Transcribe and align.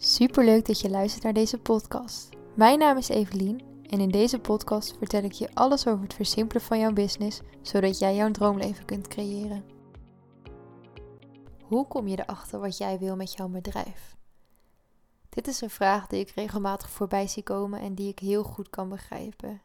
Superleuk 0.00 0.66
dat 0.66 0.80
je 0.80 0.90
luistert 0.90 1.24
naar 1.24 1.32
deze 1.32 1.58
podcast. 1.58 2.28
Mijn 2.54 2.78
naam 2.78 2.96
is 2.96 3.08
Evelien 3.08 3.62
en 3.82 4.00
in 4.00 4.10
deze 4.10 4.38
podcast 4.38 4.96
vertel 4.98 5.22
ik 5.22 5.32
je 5.32 5.54
alles 5.54 5.86
over 5.86 6.02
het 6.02 6.14
versimpelen 6.14 6.62
van 6.62 6.78
jouw 6.78 6.92
business, 6.92 7.40
zodat 7.62 7.98
jij 7.98 8.14
jouw 8.14 8.30
droomleven 8.30 8.84
kunt 8.84 9.08
creëren. 9.08 9.64
Hoe 11.62 11.86
kom 11.86 12.08
je 12.08 12.18
erachter 12.18 12.60
wat 12.60 12.76
jij 12.76 12.98
wil 12.98 13.16
met 13.16 13.32
jouw 13.32 13.48
bedrijf? 13.48 14.16
Dit 15.28 15.46
is 15.46 15.60
een 15.60 15.70
vraag 15.70 16.06
die 16.06 16.20
ik 16.20 16.30
regelmatig 16.30 16.90
voorbij 16.90 17.26
zie 17.26 17.42
komen 17.42 17.80
en 17.80 17.94
die 17.94 18.08
ik 18.08 18.18
heel 18.18 18.42
goed 18.42 18.70
kan 18.70 18.88
begrijpen. 18.88 19.60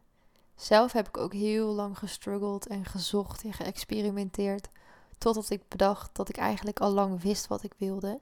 Zelf 0.56 0.92
heb 0.92 1.08
ik 1.08 1.18
ook 1.18 1.34
heel 1.34 1.74
lang 1.74 1.98
gestruggeld 1.98 2.68
en 2.68 2.86
gezocht 2.86 3.44
en 3.44 3.54
geëxperimenteerd, 3.54 4.70
totdat 5.18 5.50
ik 5.50 5.68
bedacht 5.68 6.16
dat 6.16 6.30
ik 6.30 6.38
eigenlijk 6.38 6.80
al 6.80 6.92
lang 6.92 7.22
wist 7.22 7.48
wat 7.48 7.64
ik 7.64 7.74
wilde 7.78 8.20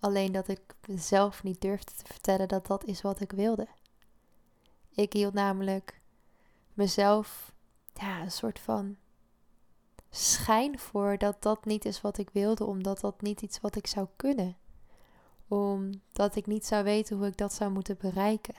Alleen 0.00 0.32
dat 0.32 0.48
ik 0.48 0.60
mezelf 0.86 1.42
niet 1.42 1.60
durfde 1.60 1.92
te 1.92 2.04
vertellen 2.06 2.48
dat 2.48 2.66
dat 2.66 2.84
is 2.84 3.02
wat 3.02 3.20
ik 3.20 3.32
wilde. 3.32 3.68
Ik 4.90 5.12
hield 5.12 5.34
namelijk 5.34 6.00
mezelf 6.74 7.52
ja, 7.94 8.20
een 8.20 8.30
soort 8.30 8.58
van 8.58 8.96
schijn 10.10 10.78
voor 10.78 11.18
dat 11.18 11.42
dat 11.42 11.64
niet 11.64 11.84
is 11.84 12.00
wat 12.00 12.18
ik 12.18 12.30
wilde, 12.30 12.64
omdat 12.64 13.00
dat 13.00 13.20
niet 13.20 13.42
iets 13.42 13.60
wat 13.60 13.76
ik 13.76 13.86
zou 13.86 14.06
kunnen. 14.16 14.56
Omdat 15.48 16.36
ik 16.36 16.46
niet 16.46 16.66
zou 16.66 16.84
weten 16.84 17.16
hoe 17.16 17.26
ik 17.26 17.36
dat 17.36 17.52
zou 17.52 17.70
moeten 17.70 17.96
bereiken. 17.98 18.54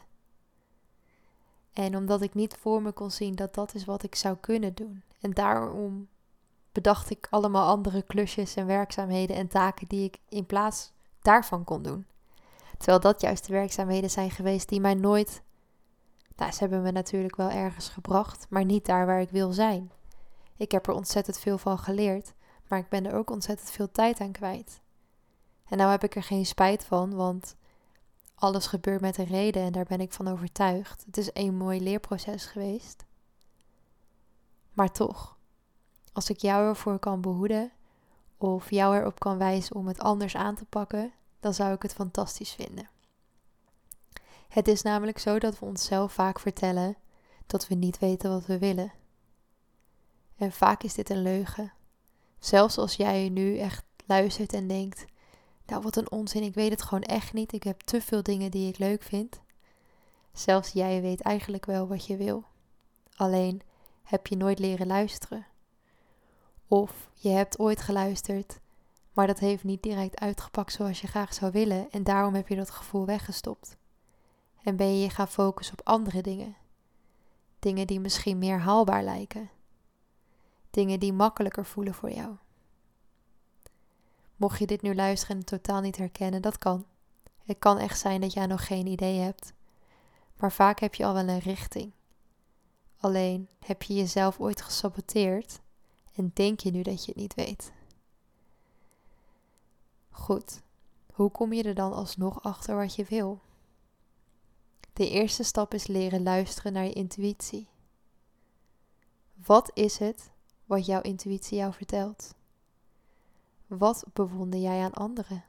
En 1.73 1.96
omdat 1.98 2.21
ik 2.21 2.34
niet 2.34 2.58
voor 2.60 2.82
me 2.82 2.91
kon 2.91 3.12
zien 3.12 3.35
dat 3.35 3.54
dat 3.54 3.73
is 3.73 3.85
wat 3.85 4.04
ik 4.04 4.16
zou 4.16 4.38
kunnen 4.38 4.73
doen. 4.73 5.04
En 5.20 5.32
daarom 5.32 6.08
bedacht 6.71 7.10
ik 7.10 7.27
allemaal 7.30 7.68
andere 7.68 8.02
klusjes 8.02 8.55
en 8.55 8.66
werkzaamheden 8.66 9.35
en 9.35 9.48
taken 9.48 9.88
die 9.88 10.04
ik 10.04 10.18
in 10.30 10.46
plaats 10.46 10.91
daarvan 11.21 11.63
kon 11.63 11.81
doen. 11.81 12.05
Terwijl 12.77 12.99
dat 12.99 13.21
juist 13.21 13.46
de 13.48 13.54
werkzaamheden 13.54 14.09
zijn 14.09 14.32
geweest 14.32 14.70
die 14.70 14.79
mij 14.79 14.93
nooit. 14.93 15.41
Nou, 16.35 16.51
ze 16.51 16.59
hebben 16.59 16.82
me 16.82 16.91
natuurlijk 16.91 17.35
wel 17.35 17.49
ergens 17.49 17.90
gebracht, 17.90 18.46
maar 18.49 18.65
niet 18.65 18.85
daar 18.85 19.05
waar 19.05 19.21
ik 19.21 19.29
wil 19.29 19.51
zijn. 19.51 19.91
Ik 20.57 20.71
heb 20.71 20.87
er 20.87 20.93
ontzettend 20.93 21.40
veel 21.40 21.57
van 21.57 21.77
geleerd, 21.77 22.34
maar 22.68 22.79
ik 22.79 22.90
ben 22.90 23.05
er 23.05 23.13
ook 23.13 23.29
ontzettend 23.29 23.71
veel 23.71 23.91
tijd 23.91 24.20
aan 24.20 24.31
kwijt. 24.31 24.81
En 25.68 25.77
nou 25.77 25.91
heb 25.91 26.04
ik 26.04 26.15
er 26.15 26.23
geen 26.23 26.46
spijt 26.46 26.85
van, 26.85 27.15
want 27.15 27.55
alles 28.35 28.68
gebeurt 28.68 29.01
met 29.01 29.18
een 29.18 29.26
reden 29.26 29.63
en 29.63 29.71
daar 29.71 29.85
ben 29.85 30.01
ik 30.01 30.13
van 30.13 30.27
overtuigd. 30.27 31.03
Het 31.05 31.18
is 31.18 31.29
een 31.34 31.55
mooi 31.55 31.81
leerproces 31.81 32.46
geweest. 32.46 33.05
Maar 34.74 34.91
toch, 34.91 35.37
als 36.13 36.29
ik 36.29 36.37
jou 36.37 36.68
ervoor 36.68 36.99
kan 36.99 37.21
behoeden, 37.21 37.71
of 38.41 38.70
jou 38.70 38.97
erop 38.97 39.20
kan 39.20 39.37
wijzen 39.37 39.75
om 39.75 39.87
het 39.87 39.99
anders 39.99 40.35
aan 40.35 40.55
te 40.55 40.65
pakken, 40.65 41.11
dan 41.39 41.53
zou 41.53 41.73
ik 41.73 41.81
het 41.81 41.93
fantastisch 41.93 42.51
vinden. 42.51 42.89
Het 44.47 44.67
is 44.67 44.81
namelijk 44.81 45.20
zo 45.20 45.39
dat 45.39 45.59
we 45.59 45.65
onszelf 45.65 46.13
vaak 46.13 46.39
vertellen 46.39 46.95
dat 47.45 47.67
we 47.67 47.75
niet 47.75 47.99
weten 47.99 48.29
wat 48.29 48.45
we 48.45 48.57
willen. 48.57 48.91
En 50.35 50.51
vaak 50.51 50.84
is 50.84 50.93
dit 50.93 51.09
een 51.09 51.21
leugen. 51.21 51.73
Zelfs 52.39 52.77
als 52.77 52.95
jij 52.95 53.29
nu 53.29 53.57
echt 53.57 53.84
luistert 54.05 54.53
en 54.53 54.67
denkt: 54.67 55.05
Nou, 55.65 55.81
wat 55.81 55.95
een 55.95 56.12
onzin, 56.12 56.43
ik 56.43 56.53
weet 56.53 56.71
het 56.71 56.81
gewoon 56.81 57.03
echt 57.03 57.34
niet. 57.34 57.53
Ik 57.53 57.63
heb 57.63 57.81
te 57.81 58.01
veel 58.01 58.23
dingen 58.23 58.51
die 58.51 58.67
ik 58.67 58.77
leuk 58.77 59.03
vind. 59.03 59.39
Zelfs 60.34 60.71
jij 60.71 61.01
weet 61.01 61.21
eigenlijk 61.21 61.65
wel 61.65 61.87
wat 61.87 62.05
je 62.05 62.17
wil. 62.17 62.43
Alleen 63.15 63.62
heb 64.03 64.28
je 64.28 64.38
nooit 64.38 64.59
leren 64.59 64.88
luisteren. 64.88 65.45
Of 66.72 67.09
je 67.14 67.30
hebt 67.30 67.59
ooit 67.59 67.81
geluisterd, 67.81 68.59
maar 69.14 69.28
dat 69.28 69.40
heeft 69.40 69.64
niet 69.64 69.84
direct 69.84 70.19
uitgepakt 70.19 70.74
zoals 70.74 71.02
je 71.02 71.08
graag 71.08 71.34
zou 71.34 71.52
willen 71.52 71.90
en 71.90 72.03
daarom 72.03 72.34
heb 72.34 72.47
je 72.47 72.56
dat 72.56 72.69
gevoel 72.69 73.06
weggestopt. 73.06 73.78
En 74.64 74.75
ben 74.75 74.88
je 74.88 75.02
je 75.02 75.09
gaan 75.09 75.28
focussen 75.28 75.80
op 75.80 75.88
andere 75.88 76.22
dingen. 76.22 76.56
Dingen 77.60 77.88
die 77.88 78.00
misschien 78.00 78.38
meer 78.38 78.60
haalbaar 78.60 79.04
lijken. 79.04 79.50
Dingen 80.70 81.00
die 81.00 81.14
makkelijker 81.14 81.66
voelen 81.66 81.94
voor 81.94 82.12
jou. 82.12 82.36
Mocht 84.36 84.60
je 84.60 84.68
dit 84.68 84.81
nu 84.81 84.96
luisteren 84.96 85.38
en 85.38 85.46
totaal 85.46 85.81
niet 85.81 85.98
herkennen, 85.98 86.42
dat 86.42 86.58
kan. 86.58 86.86
Het 87.44 87.60
kan 87.60 87.78
echt 87.78 88.00
zijn 88.00 88.22
dat 88.22 88.34
jij 88.34 88.46
nog 88.46 88.68
geen 88.68 88.88
idee 88.88 89.20
hebt. 89.20 89.54
Maar 90.38 90.52
vaak 90.52 90.80
heb 90.80 90.96
je 90.96 91.06
al 91.06 91.14
wel 91.14 91.28
een 91.28 91.40
richting. 91.40 91.92
Alleen 92.98 93.50
heb 93.66 93.84
je 93.84 93.94
jezelf 93.94 94.40
ooit 94.40 94.62
gesaboteerd 94.62 95.60
en 96.16 96.32
denk 96.34 96.60
je 96.60 96.72
nu 96.72 96.82
dat 96.82 97.06
je 97.06 97.12
het 97.12 97.22
niet 97.22 97.34
weet? 97.34 97.72
Goed, 100.10 100.62
hoe 101.14 101.32
kom 101.32 101.54
je 101.54 101.64
er 101.64 101.76
dan 101.76 101.94
alsnog 101.94 102.44
achter 102.44 102.76
wat 102.76 102.96
je 102.96 103.06
wil? 103.06 103.40
De 104.94 105.10
eerste 105.10 105.44
stap 105.44 105.74
is 105.74 105.88
leren 105.88 106.24
luisteren 106.24 106.74
naar 106.74 106.84
je 106.84 106.94
intuïtie. 106.94 107.68
Wat 109.46 109.72
is 109.74 109.98
het 109.98 110.32
wat 110.66 110.86
jouw 110.86 111.02
intuïtie 111.02 111.58
jou 111.58 111.74
vertelt? 111.74 112.34
Wat 113.68 114.06
bewonder 114.14 114.60
jij 114.60 114.84
aan 114.84 114.94
anderen? 114.94 115.44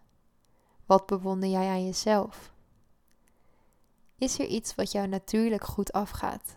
Wat 0.87 1.07
bewonder 1.07 1.49
jij 1.49 1.69
aan 1.69 1.85
jezelf? 1.85 2.53
Is 4.17 4.39
er 4.39 4.47
iets 4.47 4.75
wat 4.75 4.93
jou 4.93 5.07
natuurlijk 5.09 5.65
goed 5.65 5.93
afgaat? 5.93 6.57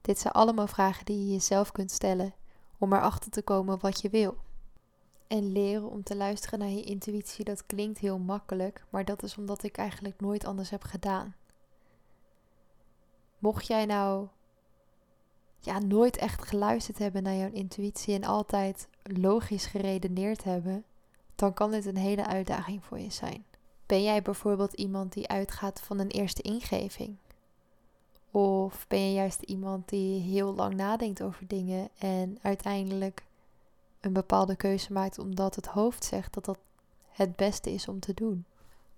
Dit 0.00 0.18
zijn 0.18 0.32
allemaal 0.32 0.66
vragen 0.66 1.04
die 1.04 1.18
je 1.18 1.32
jezelf 1.32 1.72
kunt 1.72 1.90
stellen 1.90 2.34
om 2.80 2.92
erachter 2.92 3.30
te 3.30 3.42
komen 3.42 3.80
wat 3.80 4.00
je 4.00 4.08
wil. 4.08 4.36
En 5.26 5.52
leren 5.52 5.90
om 5.90 6.02
te 6.02 6.16
luisteren 6.16 6.58
naar 6.58 6.68
je 6.68 6.82
intuïtie, 6.82 7.44
dat 7.44 7.66
klinkt 7.66 7.98
heel 7.98 8.18
makkelijk, 8.18 8.84
maar 8.90 9.04
dat 9.04 9.22
is 9.22 9.36
omdat 9.36 9.62
ik 9.62 9.76
eigenlijk 9.76 10.20
nooit 10.20 10.44
anders 10.44 10.70
heb 10.70 10.82
gedaan. 10.82 11.34
Mocht 13.38 13.66
jij 13.66 13.86
nou 13.86 14.28
ja, 15.58 15.78
nooit 15.78 16.16
echt 16.16 16.48
geluisterd 16.48 16.98
hebben 16.98 17.22
naar 17.22 17.34
jouw 17.34 17.52
intuïtie 17.52 18.14
en 18.14 18.24
altijd 18.24 18.88
logisch 19.02 19.66
geredeneerd 19.66 20.44
hebben, 20.44 20.84
dan 21.34 21.52
kan 21.52 21.70
dit 21.70 21.86
een 21.86 21.96
hele 21.96 22.26
uitdaging 22.26 22.84
voor 22.84 22.98
je 22.98 23.10
zijn. 23.10 23.44
Ben 23.86 24.02
jij 24.02 24.22
bijvoorbeeld 24.22 24.72
iemand 24.72 25.12
die 25.12 25.28
uitgaat 25.28 25.80
van 25.80 25.98
een 25.98 26.10
eerste 26.10 26.42
ingeving? 26.42 27.16
Of 28.30 28.86
ben 28.88 29.00
je 29.00 29.12
juist 29.12 29.42
iemand 29.42 29.88
die 29.88 30.20
heel 30.20 30.54
lang 30.54 30.74
nadenkt 30.74 31.22
over 31.22 31.46
dingen 31.46 31.88
en 31.98 32.38
uiteindelijk 32.42 33.24
een 34.00 34.12
bepaalde 34.12 34.56
keuze 34.56 34.92
maakt 34.92 35.18
omdat 35.18 35.56
het 35.56 35.66
hoofd 35.66 36.04
zegt 36.04 36.34
dat 36.34 36.44
dat 36.44 36.58
het 37.08 37.36
beste 37.36 37.72
is 37.72 37.88
om 37.88 38.00
te 38.00 38.14
doen? 38.14 38.44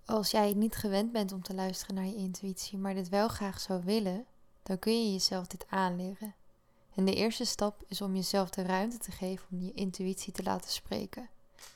Als 0.04 0.30
jij 0.30 0.52
niet 0.54 0.76
gewend 0.76 1.12
bent 1.12 1.32
om 1.32 1.42
te 1.42 1.54
luisteren 1.54 1.94
naar 1.94 2.04
je 2.04 2.16
intuïtie, 2.16 2.78
maar 2.78 2.94
dit 2.94 3.08
wel 3.08 3.28
graag 3.28 3.60
zou 3.60 3.82
willen, 3.84 4.24
dan 4.62 4.78
kun 4.78 5.04
je 5.04 5.12
jezelf 5.12 5.46
dit 5.46 5.66
aanleren. 5.68 6.34
En 6.94 7.04
de 7.04 7.14
eerste 7.14 7.44
stap 7.44 7.82
is 7.86 8.00
om 8.00 8.14
jezelf 8.14 8.50
de 8.50 8.62
ruimte 8.62 8.98
te 8.98 9.10
geven 9.10 9.46
om 9.50 9.60
je 9.60 9.72
intuïtie 9.72 10.32
te 10.32 10.42
laten 10.42 10.70
spreken. 10.70 11.28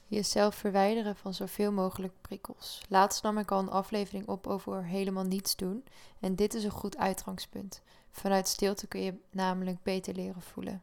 Jezelf 0.09 0.55
verwijderen 0.55 1.17
van 1.17 1.35
zoveel 1.35 1.73
mogelijk 1.73 2.13
prikkels. 2.21 2.83
Laatst 2.89 3.23
nam 3.23 3.39
ik 3.39 3.51
al 3.51 3.59
een 3.59 3.71
aflevering 3.71 4.29
op 4.29 4.47
over 4.47 4.85
helemaal 4.85 5.25
niets 5.25 5.57
doen. 5.57 5.85
En 6.21 6.35
dit 6.35 6.55
is 6.55 6.65
een 6.65 6.71
goed 6.71 6.97
uitgangspunt. 6.97 7.83
Vanuit 8.11 8.49
stilte 8.49 8.87
kun 8.87 9.01
je 9.01 9.15
namelijk 9.31 9.83
beter 9.83 10.15
leren 10.15 10.43
voelen. 10.43 10.83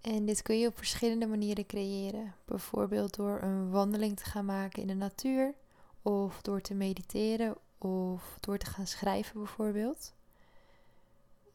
En 0.00 0.24
dit 0.24 0.42
kun 0.42 0.58
je 0.58 0.66
op 0.66 0.76
verschillende 0.76 1.26
manieren 1.26 1.66
creëren. 1.66 2.34
Bijvoorbeeld 2.44 3.14
door 3.14 3.42
een 3.42 3.70
wandeling 3.70 4.16
te 4.16 4.24
gaan 4.24 4.44
maken 4.44 4.80
in 4.82 4.88
de 4.88 4.94
natuur. 4.94 5.54
Of 6.02 6.42
door 6.42 6.60
te 6.60 6.74
mediteren. 6.74 7.56
Of 7.78 8.36
door 8.40 8.58
te 8.58 8.66
gaan 8.66 8.86
schrijven 8.86 9.38
bijvoorbeeld. 9.38 10.12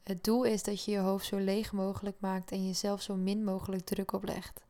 Het 0.03 0.23
doel 0.23 0.43
is 0.43 0.63
dat 0.63 0.85
je 0.85 0.91
je 0.91 0.97
hoofd 0.97 1.25
zo 1.25 1.37
leeg 1.37 1.71
mogelijk 1.71 2.15
maakt 2.19 2.51
en 2.51 2.65
jezelf 2.65 3.01
zo 3.01 3.15
min 3.15 3.43
mogelijk 3.43 3.85
druk 3.85 4.11
oplegt. 4.11 4.61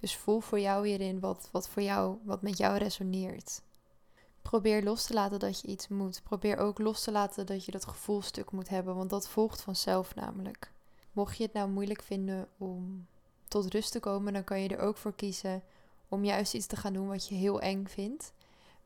Dus 0.00 0.16
voel 0.16 0.40
voor 0.40 0.60
jou 0.60 0.86
hierin 0.86 1.20
wat, 1.20 1.48
wat 1.52 1.68
voor 1.68 1.82
jou, 1.82 2.18
wat 2.24 2.42
met 2.42 2.58
jou 2.58 2.76
resoneert. 2.76 3.62
Probeer 4.42 4.82
los 4.82 5.06
te 5.06 5.14
laten 5.14 5.38
dat 5.38 5.60
je 5.60 5.68
iets 5.68 5.88
moet. 5.88 6.22
Probeer 6.22 6.56
ook 6.56 6.78
los 6.78 7.02
te 7.04 7.12
laten 7.12 7.46
dat 7.46 7.64
je 7.64 7.72
dat 7.72 7.86
gevoelstuk 7.86 8.50
moet 8.50 8.68
hebben, 8.68 8.96
want 8.96 9.10
dat 9.10 9.28
volgt 9.28 9.60
vanzelf 9.60 10.14
namelijk. 10.14 10.72
Mocht 11.12 11.36
je 11.36 11.42
het 11.42 11.52
nou 11.52 11.68
moeilijk 11.68 12.02
vinden 12.02 12.48
om 12.58 13.06
tot 13.48 13.72
rust 13.72 13.92
te 13.92 14.00
komen, 14.00 14.32
dan 14.32 14.44
kan 14.44 14.60
je 14.60 14.68
er 14.68 14.78
ook 14.78 14.96
voor 14.96 15.14
kiezen 15.14 15.62
om 16.08 16.24
juist 16.24 16.54
iets 16.54 16.66
te 16.66 16.76
gaan 16.76 16.92
doen 16.92 17.08
wat 17.08 17.28
je 17.28 17.34
heel 17.34 17.60
eng 17.60 17.86
vindt. 17.86 18.32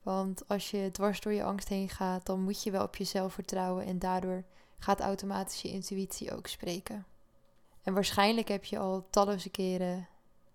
Want 0.02 0.48
als 0.48 0.70
je 0.70 0.90
dwars 0.92 1.20
door 1.20 1.32
je 1.32 1.44
angst 1.44 1.68
heen 1.68 1.88
gaat, 1.88 2.26
dan 2.26 2.42
moet 2.42 2.62
je 2.62 2.70
wel 2.70 2.84
op 2.84 2.96
jezelf 2.96 3.32
vertrouwen 3.32 3.84
en 3.84 3.98
daardoor 3.98 4.44
gaat 4.78 5.00
automatisch 5.00 5.62
je 5.62 5.68
intuïtie 5.68 6.34
ook 6.34 6.46
spreken. 6.46 7.06
En 7.82 7.94
waarschijnlijk 7.94 8.48
heb 8.48 8.64
je 8.64 8.78
al 8.78 9.06
talloze 9.10 9.50
keren 9.50 10.08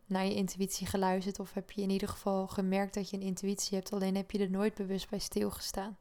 naar 0.07 0.25
je 0.25 0.33
intuïtie 0.33 0.87
geluisterd 0.87 1.39
of 1.39 1.53
heb 1.53 1.71
je 1.71 1.81
in 1.81 1.89
ieder 1.89 2.07
geval 2.07 2.47
gemerkt 2.47 2.93
dat 2.93 3.09
je 3.09 3.17
een 3.17 3.23
intuïtie 3.23 3.77
hebt, 3.77 3.93
alleen 3.93 4.15
heb 4.15 4.31
je 4.31 4.39
er 4.39 4.49
nooit 4.49 4.75
bewust 4.75 5.09
bij 5.09 5.19
stilgestaan. 5.19 5.97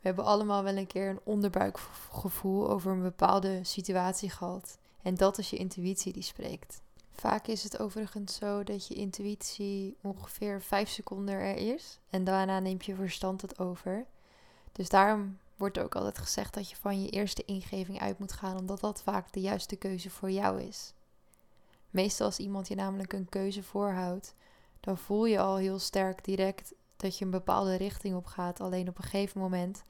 We 0.00 0.06
hebben 0.06 0.24
allemaal 0.24 0.62
wel 0.62 0.76
een 0.76 0.86
keer 0.86 1.08
een 1.08 1.20
onderbuikgevoel 1.24 2.70
over 2.70 2.92
een 2.92 3.02
bepaalde 3.02 3.64
situatie 3.64 4.30
gehad. 4.30 4.78
En 5.02 5.14
dat 5.14 5.38
is 5.38 5.50
je 5.50 5.56
intuïtie 5.56 6.12
die 6.12 6.22
spreekt. 6.22 6.80
Vaak 7.10 7.46
is 7.46 7.62
het 7.62 7.78
overigens 7.78 8.34
zo 8.34 8.64
dat 8.64 8.86
je 8.86 8.94
intuïtie 8.94 9.96
ongeveer 10.00 10.62
5 10.62 10.88
seconden 10.88 11.34
er 11.34 11.56
is 11.56 11.98
en 12.10 12.24
daarna 12.24 12.58
neemt 12.58 12.84
je 12.84 12.94
verstand 12.94 13.42
het 13.42 13.58
over. 13.58 14.06
Dus 14.72 14.88
daarom 14.88 15.38
wordt 15.56 15.78
ook 15.78 15.94
altijd 15.94 16.18
gezegd 16.18 16.54
dat 16.54 16.70
je 16.70 16.76
van 16.76 17.02
je 17.02 17.08
eerste 17.08 17.44
ingeving 17.44 18.00
uit 18.00 18.18
moet 18.18 18.32
gaan, 18.32 18.58
omdat 18.58 18.80
dat 18.80 19.02
vaak 19.02 19.32
de 19.32 19.40
juiste 19.40 19.76
keuze 19.76 20.10
voor 20.10 20.30
jou 20.30 20.62
is. 20.62 20.92
Meestal 21.90 22.26
als 22.26 22.38
iemand 22.38 22.68
je 22.68 22.74
namelijk 22.74 23.12
een 23.12 23.28
keuze 23.28 23.62
voorhoudt, 23.62 24.34
dan 24.80 24.98
voel 24.98 25.24
je 25.24 25.38
al 25.38 25.56
heel 25.56 25.78
sterk 25.78 26.24
direct 26.24 26.74
dat 26.96 27.18
je 27.18 27.24
een 27.24 27.30
bepaalde 27.30 27.74
richting 27.74 28.16
op 28.16 28.26
gaat. 28.26 28.60
Alleen 28.60 28.88
op 28.88 28.98
een 28.98 29.04
gegeven 29.04 29.40
moment, 29.40 29.84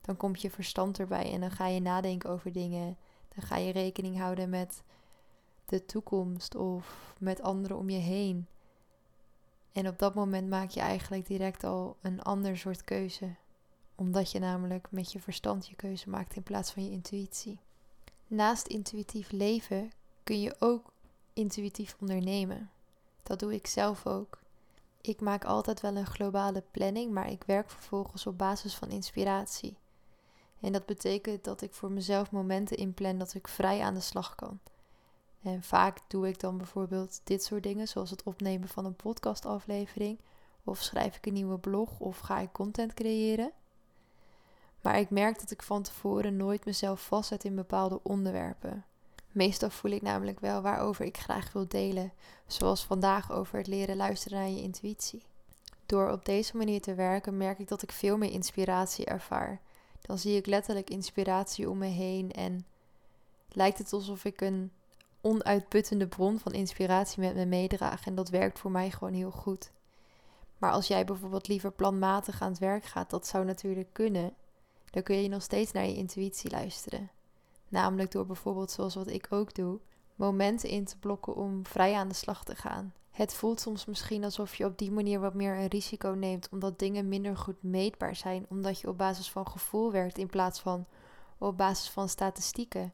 dan 0.00 0.16
komt 0.16 0.42
je 0.42 0.50
verstand 0.50 0.98
erbij 0.98 1.32
en 1.32 1.40
dan 1.40 1.50
ga 1.50 1.66
je 1.66 1.80
nadenken 1.80 2.30
over 2.30 2.52
dingen. 2.52 2.96
Dan 3.34 3.44
ga 3.44 3.56
je 3.56 3.72
rekening 3.72 4.18
houden 4.18 4.50
met 4.50 4.82
de 5.64 5.84
toekomst 5.84 6.54
of 6.54 7.14
met 7.18 7.42
anderen 7.42 7.76
om 7.76 7.90
je 7.90 7.98
heen. 7.98 8.46
En 9.72 9.88
op 9.88 9.98
dat 9.98 10.14
moment 10.14 10.48
maak 10.48 10.70
je 10.70 10.80
eigenlijk 10.80 11.26
direct 11.26 11.64
al 11.64 11.96
een 12.00 12.22
ander 12.22 12.56
soort 12.56 12.84
keuze. 12.84 13.34
Omdat 13.94 14.30
je 14.30 14.38
namelijk 14.38 14.86
met 14.90 15.12
je 15.12 15.20
verstand 15.20 15.66
je 15.66 15.76
keuze 15.76 16.10
maakt 16.10 16.36
in 16.36 16.42
plaats 16.42 16.72
van 16.72 16.84
je 16.84 16.90
intuïtie. 16.90 17.58
Naast 18.26 18.66
intuïtief 18.66 19.30
leven 19.30 19.90
kun 20.24 20.40
je 20.40 20.56
ook 20.58 20.91
intuïtief 21.32 21.96
ondernemen. 22.00 22.70
Dat 23.22 23.38
doe 23.38 23.54
ik 23.54 23.66
zelf 23.66 24.06
ook. 24.06 24.38
Ik 25.00 25.20
maak 25.20 25.44
altijd 25.44 25.80
wel 25.80 25.96
een 25.96 26.06
globale 26.06 26.62
planning, 26.70 27.12
maar 27.12 27.30
ik 27.30 27.44
werk 27.46 27.70
vervolgens 27.70 28.26
op 28.26 28.38
basis 28.38 28.74
van 28.74 28.90
inspiratie. 28.90 29.76
En 30.60 30.72
dat 30.72 30.86
betekent 30.86 31.44
dat 31.44 31.62
ik 31.62 31.72
voor 31.74 31.90
mezelf 31.90 32.30
momenten 32.30 32.76
inplan 32.76 33.18
dat 33.18 33.34
ik 33.34 33.48
vrij 33.48 33.80
aan 33.80 33.94
de 33.94 34.00
slag 34.00 34.34
kan. 34.34 34.60
En 35.42 35.62
vaak 35.62 35.98
doe 36.08 36.28
ik 36.28 36.40
dan 36.40 36.56
bijvoorbeeld 36.56 37.20
dit 37.24 37.44
soort 37.44 37.62
dingen, 37.62 37.88
zoals 37.88 38.10
het 38.10 38.22
opnemen 38.22 38.68
van 38.68 38.84
een 38.84 38.96
podcastaflevering, 38.96 40.18
of 40.64 40.78
schrijf 40.78 41.16
ik 41.16 41.26
een 41.26 41.32
nieuwe 41.32 41.58
blog, 41.58 42.00
of 42.00 42.18
ga 42.18 42.38
ik 42.38 42.52
content 42.52 42.94
creëren. 42.94 43.52
Maar 44.80 44.98
ik 44.98 45.10
merk 45.10 45.40
dat 45.40 45.50
ik 45.50 45.62
van 45.62 45.82
tevoren 45.82 46.36
nooit 46.36 46.64
mezelf 46.64 47.06
vastzet 47.06 47.44
in 47.44 47.54
bepaalde 47.54 48.00
onderwerpen. 48.02 48.84
Meestal 49.32 49.70
voel 49.70 49.90
ik 49.90 50.02
namelijk 50.02 50.40
wel 50.40 50.62
waarover 50.62 51.04
ik 51.04 51.16
graag 51.16 51.52
wil 51.52 51.68
delen, 51.68 52.12
zoals 52.46 52.84
vandaag 52.84 53.32
over 53.32 53.58
het 53.58 53.66
leren 53.66 53.96
luisteren 53.96 54.38
naar 54.38 54.48
je 54.48 54.62
intuïtie. 54.62 55.22
Door 55.86 56.10
op 56.10 56.24
deze 56.24 56.56
manier 56.56 56.80
te 56.80 56.94
werken 56.94 57.36
merk 57.36 57.58
ik 57.58 57.68
dat 57.68 57.82
ik 57.82 57.92
veel 57.92 58.16
meer 58.16 58.30
inspiratie 58.30 59.04
ervaar. 59.04 59.60
Dan 60.00 60.18
zie 60.18 60.36
ik 60.36 60.46
letterlijk 60.46 60.90
inspiratie 60.90 61.70
om 61.70 61.78
me 61.78 61.86
heen 61.86 62.32
en 62.32 62.66
lijkt 63.48 63.78
het 63.78 63.92
alsof 63.92 64.24
ik 64.24 64.40
een 64.40 64.72
onuitputtende 65.20 66.06
bron 66.06 66.38
van 66.38 66.52
inspiratie 66.52 67.20
met 67.20 67.34
me 67.34 67.44
meedraag 67.44 68.06
en 68.06 68.14
dat 68.14 68.28
werkt 68.28 68.58
voor 68.58 68.70
mij 68.70 68.90
gewoon 68.90 69.14
heel 69.14 69.30
goed. 69.30 69.70
Maar 70.58 70.72
als 70.72 70.86
jij 70.86 71.04
bijvoorbeeld 71.04 71.48
liever 71.48 71.72
planmatig 71.72 72.42
aan 72.42 72.50
het 72.50 72.58
werk 72.58 72.84
gaat, 72.84 73.10
dat 73.10 73.26
zou 73.26 73.44
natuurlijk 73.44 73.88
kunnen, 73.92 74.34
dan 74.90 75.02
kun 75.02 75.22
je 75.22 75.28
nog 75.28 75.42
steeds 75.42 75.72
naar 75.72 75.86
je 75.86 75.96
intuïtie 75.96 76.50
luisteren. 76.50 77.10
Namelijk 77.72 78.10
door 78.10 78.26
bijvoorbeeld, 78.26 78.70
zoals 78.70 78.94
wat 78.94 79.08
ik 79.08 79.26
ook 79.30 79.54
doe, 79.54 79.78
momenten 80.14 80.68
in 80.68 80.84
te 80.84 80.98
blokken 80.98 81.34
om 81.34 81.66
vrij 81.66 81.94
aan 81.94 82.08
de 82.08 82.14
slag 82.14 82.44
te 82.44 82.54
gaan. 82.54 82.94
Het 83.10 83.34
voelt 83.34 83.60
soms 83.60 83.84
misschien 83.84 84.24
alsof 84.24 84.54
je 84.54 84.64
op 84.64 84.78
die 84.78 84.90
manier 84.90 85.20
wat 85.20 85.34
meer 85.34 85.56
een 85.56 85.66
risico 85.66 86.08
neemt, 86.08 86.48
omdat 86.50 86.78
dingen 86.78 87.08
minder 87.08 87.36
goed 87.36 87.62
meetbaar 87.62 88.16
zijn, 88.16 88.46
omdat 88.48 88.80
je 88.80 88.88
op 88.88 88.98
basis 88.98 89.30
van 89.30 89.48
gevoel 89.48 89.92
werkt 89.92 90.18
in 90.18 90.26
plaats 90.26 90.60
van 90.60 90.86
op 91.38 91.56
basis 91.56 91.90
van 91.90 92.08
statistieken. 92.08 92.92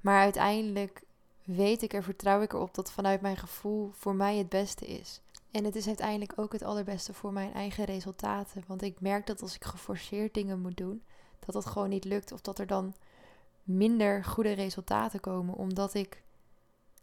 Maar 0.00 0.20
uiteindelijk 0.20 1.02
weet 1.44 1.82
ik 1.82 1.92
er, 1.92 2.02
vertrouw 2.02 2.42
ik 2.42 2.52
erop 2.52 2.74
dat 2.74 2.92
vanuit 2.92 3.20
mijn 3.20 3.36
gevoel 3.36 3.90
voor 3.94 4.14
mij 4.14 4.36
het 4.36 4.48
beste 4.48 4.86
is. 4.86 5.20
En 5.50 5.64
het 5.64 5.76
is 5.76 5.86
uiteindelijk 5.86 6.32
ook 6.36 6.52
het 6.52 6.62
allerbeste 6.62 7.12
voor 7.12 7.32
mijn 7.32 7.52
eigen 7.52 7.84
resultaten. 7.84 8.64
Want 8.66 8.82
ik 8.82 9.00
merk 9.00 9.26
dat 9.26 9.42
als 9.42 9.54
ik 9.54 9.64
geforceerd 9.64 10.34
dingen 10.34 10.60
moet 10.60 10.76
doen, 10.76 11.02
dat 11.38 11.54
dat 11.54 11.66
gewoon 11.66 11.88
niet 11.88 12.04
lukt. 12.04 12.32
Of 12.32 12.40
dat 12.40 12.58
er 12.58 12.66
dan 12.66 12.94
minder 13.66 14.24
goede 14.24 14.52
resultaten 14.52 15.20
komen, 15.20 15.54
omdat 15.54 15.94
ik 15.94 16.22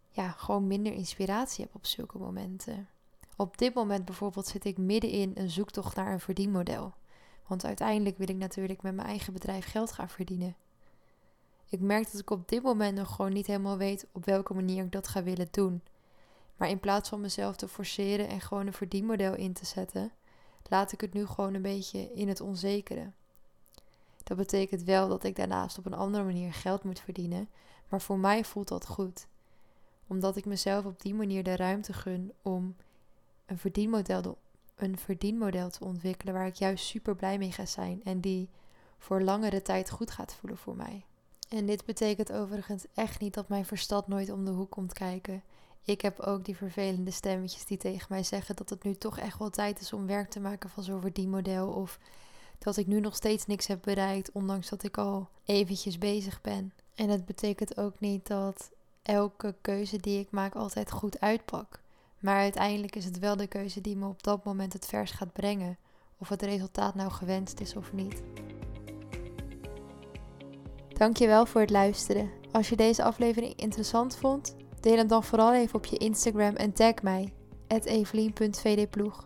ja, 0.09 0.31
gewoon 0.31 0.67
minder 0.67 0.93
inspiratie 0.93 1.63
heb 1.63 1.75
op 1.75 1.85
zulke 1.85 2.17
momenten. 2.17 2.87
Op 3.35 3.57
dit 3.57 3.73
moment 3.73 4.05
bijvoorbeeld 4.05 4.47
zit 4.47 4.65
ik 4.65 4.77
midden 4.77 5.09
in 5.09 5.31
een 5.35 5.49
zoektocht 5.49 5.95
naar 5.95 6.11
een 6.11 6.19
verdienmodel. 6.19 6.93
Want 7.47 7.65
uiteindelijk 7.65 8.17
wil 8.17 8.29
ik 8.29 8.35
natuurlijk 8.35 8.81
met 8.81 8.95
mijn 8.95 9.07
eigen 9.07 9.33
bedrijf 9.33 9.65
geld 9.65 9.91
gaan 9.91 10.09
verdienen. 10.09 10.55
Ik 11.69 11.79
merk 11.79 12.11
dat 12.11 12.21
ik 12.21 12.29
op 12.29 12.49
dit 12.49 12.63
moment 12.63 12.97
nog 12.97 13.15
gewoon 13.15 13.33
niet 13.33 13.47
helemaal 13.47 13.77
weet 13.77 14.07
op 14.11 14.25
welke 14.25 14.53
manier 14.53 14.83
ik 14.83 14.91
dat 14.91 15.07
ga 15.07 15.23
willen 15.23 15.47
doen. 15.51 15.81
Maar 16.57 16.69
in 16.69 16.79
plaats 16.79 17.09
van 17.09 17.21
mezelf 17.21 17.55
te 17.55 17.67
forceren 17.67 18.27
en 18.27 18.41
gewoon 18.41 18.67
een 18.67 18.73
verdienmodel 18.73 19.35
in 19.35 19.53
te 19.53 19.65
zetten, 19.65 20.11
laat 20.69 20.91
ik 20.91 21.01
het 21.01 21.13
nu 21.13 21.25
gewoon 21.25 21.53
een 21.53 21.61
beetje 21.61 22.13
in 22.13 22.27
het 22.27 22.41
onzekere. 22.41 23.11
Dat 24.23 24.37
betekent 24.37 24.83
wel 24.83 25.07
dat 25.07 25.23
ik 25.23 25.35
daarnaast 25.35 25.77
op 25.77 25.85
een 25.85 25.93
andere 25.93 26.23
manier 26.23 26.53
geld 26.53 26.83
moet 26.83 26.99
verdienen, 26.99 27.49
maar 27.89 28.01
voor 28.01 28.17
mij 28.17 28.43
voelt 28.43 28.67
dat 28.67 28.87
goed. 28.87 29.27
Omdat 30.07 30.35
ik 30.35 30.45
mezelf 30.45 30.85
op 30.85 31.01
die 31.01 31.13
manier 31.13 31.43
de 31.43 31.55
ruimte 31.55 31.93
gun 31.93 32.31
om 32.41 32.75
een 33.45 33.57
verdienmodel, 33.57 34.37
een 34.75 34.97
verdienmodel 34.97 35.69
te 35.69 35.83
ontwikkelen 35.83 36.33
waar 36.33 36.47
ik 36.47 36.55
juist 36.55 36.85
super 36.85 37.15
blij 37.15 37.37
mee 37.37 37.51
ga 37.51 37.65
zijn 37.65 38.01
en 38.03 38.19
die 38.19 38.49
voor 38.97 39.21
langere 39.21 39.61
tijd 39.61 39.89
goed 39.89 40.11
gaat 40.11 40.33
voelen 40.33 40.57
voor 40.57 40.75
mij. 40.75 41.05
En 41.49 41.65
dit 41.65 41.85
betekent 41.85 42.31
overigens 42.31 42.85
echt 42.93 43.19
niet 43.19 43.33
dat 43.33 43.47
mijn 43.47 43.65
verstand 43.65 44.07
nooit 44.07 44.29
om 44.29 44.45
de 44.45 44.51
hoek 44.51 44.71
komt 44.71 44.93
kijken. 44.93 45.43
Ik 45.83 46.01
heb 46.01 46.19
ook 46.19 46.45
die 46.45 46.57
vervelende 46.57 47.11
stemmetjes 47.11 47.65
die 47.65 47.77
tegen 47.77 48.07
mij 48.09 48.23
zeggen 48.23 48.55
dat 48.55 48.69
het 48.69 48.83
nu 48.83 48.95
toch 48.95 49.19
echt 49.19 49.39
wel 49.39 49.49
tijd 49.49 49.79
is 49.79 49.93
om 49.93 50.07
werk 50.07 50.29
te 50.29 50.39
maken 50.39 50.69
van 50.69 50.83
zo'n 50.83 51.01
verdienmodel. 51.01 51.67
Of 51.67 51.99
dat 52.63 52.77
ik 52.77 52.87
nu 52.87 52.99
nog 52.99 53.15
steeds 53.15 53.45
niks 53.45 53.67
heb 53.67 53.79
bereikt, 53.81 54.31
ondanks 54.31 54.69
dat 54.69 54.83
ik 54.83 54.97
al 54.97 55.27
eventjes 55.45 55.97
bezig 55.97 56.41
ben. 56.41 56.73
En 56.95 57.09
het 57.09 57.25
betekent 57.25 57.77
ook 57.77 57.99
niet 57.99 58.27
dat 58.27 58.71
elke 59.01 59.55
keuze 59.61 59.97
die 59.97 60.19
ik 60.19 60.31
maak 60.31 60.55
altijd 60.55 60.91
goed 60.91 61.19
uitpak. 61.19 61.79
Maar 62.19 62.37
uiteindelijk 62.37 62.95
is 62.95 63.05
het 63.05 63.19
wel 63.19 63.35
de 63.35 63.47
keuze 63.47 63.81
die 63.81 63.95
me 63.95 64.07
op 64.07 64.23
dat 64.23 64.43
moment 64.43 64.73
het 64.73 64.85
vers 64.85 65.11
gaat 65.11 65.33
brengen. 65.33 65.77
Of 66.17 66.29
het 66.29 66.41
resultaat 66.41 66.95
nou 66.95 67.11
gewenst 67.11 67.59
is 67.59 67.75
of 67.75 67.93
niet. 67.93 68.21
Dankjewel 70.87 71.45
voor 71.45 71.61
het 71.61 71.69
luisteren. 71.69 72.29
Als 72.51 72.69
je 72.69 72.75
deze 72.75 73.03
aflevering 73.03 73.55
interessant 73.55 74.15
vond, 74.15 74.55
deel 74.79 74.97
hem 74.97 75.07
dan 75.07 75.23
vooral 75.23 75.53
even 75.53 75.75
op 75.75 75.85
je 75.85 75.97
Instagram 75.97 76.55
en 76.55 76.73
tag 76.73 77.01
mij, 77.01 77.33
evelien.vdploeg. 77.67 79.25